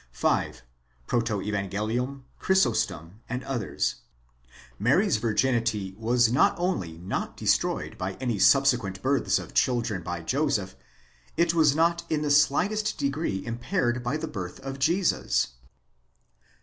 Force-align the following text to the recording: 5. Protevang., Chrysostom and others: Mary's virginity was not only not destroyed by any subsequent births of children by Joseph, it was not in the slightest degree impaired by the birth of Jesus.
5. 0.09 0.63
Protevang., 1.05 2.23
Chrysostom 2.39 3.19
and 3.29 3.43
others: 3.43 3.97
Mary's 4.79 5.17
virginity 5.17 5.93
was 5.95 6.31
not 6.31 6.55
only 6.57 6.97
not 6.97 7.37
destroyed 7.37 7.99
by 7.99 8.13
any 8.13 8.39
subsequent 8.39 9.03
births 9.03 9.37
of 9.37 9.53
children 9.53 10.01
by 10.01 10.21
Joseph, 10.23 10.75
it 11.37 11.53
was 11.53 11.75
not 11.75 12.03
in 12.09 12.23
the 12.23 12.31
slightest 12.31 12.97
degree 12.97 13.45
impaired 13.45 14.01
by 14.03 14.17
the 14.17 14.27
birth 14.27 14.59
of 14.61 14.79
Jesus. 14.79 15.49